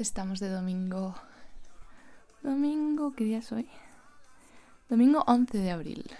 Estamos 0.00 0.40
de 0.40 0.48
domingo. 0.48 1.14
Domingo, 2.42 3.12
¿qué 3.14 3.24
día 3.24 3.40
es 3.40 3.52
hoy? 3.52 3.68
Domingo 4.88 5.22
11 5.26 5.58
de 5.58 5.70
abril. 5.70 6.10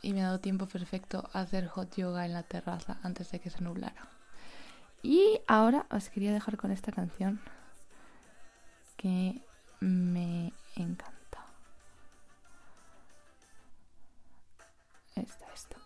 Y 0.00 0.14
me 0.14 0.22
ha 0.22 0.28
dado 0.28 0.40
tiempo 0.40 0.64
perfecto 0.66 1.28
a 1.34 1.40
hacer 1.40 1.68
hot 1.68 1.94
yoga 1.94 2.24
en 2.24 2.32
la 2.32 2.42
terraza 2.42 2.98
antes 3.02 3.30
de 3.30 3.38
que 3.38 3.50
se 3.50 3.60
nublara. 3.60 4.08
Y 5.02 5.42
ahora 5.46 5.84
os 5.90 6.08
quería 6.08 6.32
dejar 6.32 6.56
con 6.56 6.72
esta 6.72 6.90
canción 6.90 7.38
que 8.96 9.42
me 9.80 10.54
encanta. 10.74 11.44
Esta, 15.16 15.52
esta. 15.52 15.85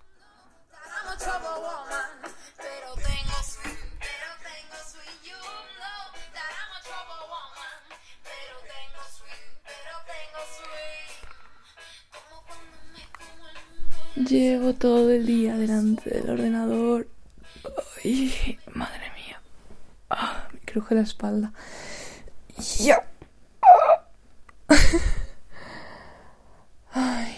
Llevo 14.29 14.75
todo 14.75 15.11
el 15.11 15.25
día 15.25 15.57
delante 15.57 16.11
del 16.11 16.29
ordenador. 16.29 17.09
Ay, 18.05 18.59
madre 18.75 19.11
mía. 19.17 19.41
Ah, 20.11 20.47
me 20.53 20.61
cruje 20.61 20.95
la 20.95 21.01
espalda. 21.01 21.53
Ya. 22.79 23.03
Ay, 26.93 27.35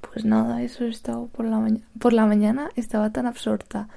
pues 0.00 0.24
nada, 0.24 0.62
eso 0.62 0.84
he 0.84 0.88
estado 0.88 1.26
por 1.26 1.44
la 1.44 1.58
mañana. 1.58 1.84
Por 1.98 2.14
la 2.14 2.24
mañana 2.24 2.70
estaba 2.76 3.10
tan 3.10 3.26
absorta 3.26 3.88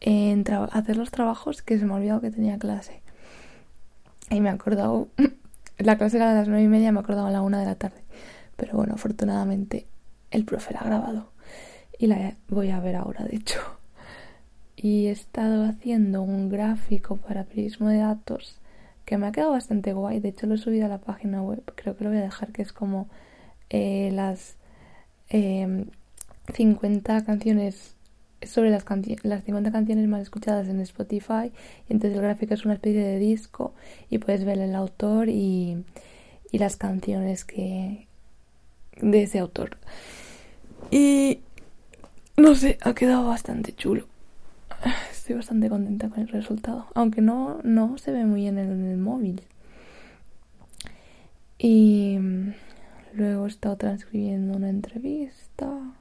en 0.00 0.44
hacer 0.72 0.96
los 0.96 1.10
trabajos 1.10 1.62
que 1.62 1.78
se 1.78 1.84
me 1.84 1.94
ha 1.94 1.96
olvidado 1.96 2.20
que 2.20 2.30
tenía 2.30 2.58
clase. 2.58 3.02
Y 4.30 4.40
me 4.40 4.50
he 4.50 4.52
acordado. 4.52 5.08
La 5.78 5.98
clase 5.98 6.18
era 6.18 6.30
a 6.30 6.34
las 6.34 6.46
nueve 6.46 6.62
y 6.62 6.68
media, 6.68 6.92
me 6.92 7.00
acordaba 7.00 7.28
a 7.28 7.32
la 7.32 7.42
una 7.42 7.58
de 7.58 7.66
la 7.66 7.74
tarde. 7.74 8.04
Pero 8.56 8.74
bueno, 8.76 8.94
afortunadamente 8.94 9.88
el 10.30 10.44
profe 10.44 10.74
la 10.74 10.80
ha 10.80 10.84
grabado 10.84 11.33
y 11.98 12.06
la 12.06 12.36
voy 12.48 12.70
a 12.70 12.80
ver 12.80 12.96
ahora, 12.96 13.24
de 13.24 13.36
hecho. 13.36 13.60
Y 14.76 15.06
he 15.06 15.10
estado 15.10 15.64
haciendo 15.64 16.22
un 16.22 16.48
gráfico 16.48 17.16
para 17.16 17.44
periodismo 17.44 17.88
de 17.88 17.98
datos 17.98 18.58
que 19.04 19.18
me 19.18 19.26
ha 19.26 19.32
quedado 19.32 19.52
bastante 19.52 19.92
guay. 19.92 20.20
De 20.20 20.30
hecho, 20.30 20.46
lo 20.46 20.54
he 20.54 20.58
subido 20.58 20.86
a 20.86 20.88
la 20.88 20.98
página 20.98 21.42
web. 21.42 21.62
Creo 21.74 21.96
que 21.96 22.04
lo 22.04 22.10
voy 22.10 22.18
a 22.18 22.22
dejar, 22.22 22.52
que 22.52 22.62
es 22.62 22.72
como 22.72 23.08
eh, 23.70 24.10
las 24.12 24.56
50 25.30 27.16
em, 27.16 27.24
canciones 27.24 27.96
sobre 28.42 28.70
las, 28.70 28.84
las 29.22 29.44
50 29.44 29.72
canciones 29.72 30.08
más 30.08 30.22
escuchadas 30.22 30.68
en 30.68 30.80
Spotify. 30.80 31.52
Y 31.88 31.92
entonces 31.92 32.16
el 32.16 32.22
gráfico 32.22 32.54
es 32.54 32.64
una 32.64 32.74
especie 32.74 33.02
de 33.02 33.18
disco 33.18 33.74
y 34.10 34.18
puedes 34.18 34.44
ver 34.44 34.58
el 34.58 34.74
autor 34.74 35.28
y, 35.28 35.84
y 36.50 36.58
las 36.58 36.76
canciones 36.76 37.44
que 37.44 38.06
de 39.00 39.22
ese 39.22 39.38
autor. 39.38 39.78
Y 40.90 41.40
no 42.36 42.54
sé, 42.54 42.78
ha 42.82 42.94
quedado 42.94 43.26
bastante 43.26 43.72
chulo. 43.74 44.06
Estoy 45.10 45.36
bastante 45.36 45.68
contenta 45.68 46.08
con 46.08 46.20
el 46.20 46.28
resultado. 46.28 46.86
Aunque 46.94 47.20
no, 47.20 47.60
no 47.62 47.96
se 47.98 48.12
ve 48.12 48.24
muy 48.24 48.42
bien 48.42 48.58
en 48.58 48.86
el 48.86 48.98
móvil. 48.98 49.42
Y 51.58 52.18
luego 53.14 53.46
he 53.46 53.48
estado 53.48 53.76
transcribiendo 53.76 54.56
una 54.56 54.68
entrevista. 54.68 55.94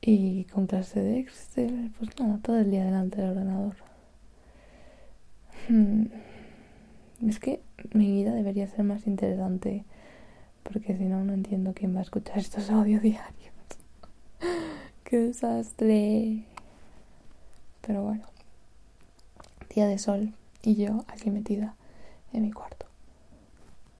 Y 0.00 0.44
con 0.44 0.66
clase 0.66 1.00
de 1.00 1.20
Excel. 1.20 1.92
Pues 1.98 2.18
nada, 2.18 2.38
todo 2.42 2.58
el 2.58 2.70
día 2.70 2.84
delante 2.84 3.20
del 3.20 3.30
ordenador. 3.30 3.76
Hmm. 5.68 6.06
Es 7.28 7.38
que 7.38 7.60
mi 7.92 8.10
vida 8.10 8.34
debería 8.34 8.66
ser 8.66 8.84
más 8.84 9.06
interesante 9.06 9.84
porque 10.62 10.96
si 10.96 11.04
no, 11.04 11.24
no 11.24 11.32
entiendo 11.34 11.72
quién 11.74 11.94
va 11.94 12.00
a 12.00 12.02
escuchar 12.02 12.38
estos 12.38 12.70
audios 12.70 13.02
diarios. 13.02 13.51
Qué 15.04 15.18
desastre. 15.18 16.44
Pero 17.80 18.02
bueno, 18.02 18.24
día 19.74 19.86
de 19.86 19.98
sol 19.98 20.32
y 20.62 20.76
yo 20.76 21.04
aquí 21.08 21.30
metida 21.30 21.74
en 22.32 22.42
mi 22.42 22.52
cuarto. 22.52 22.81